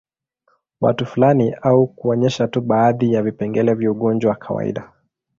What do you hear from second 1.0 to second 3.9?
fulani au kuonyesha tu baadhi ya vipengele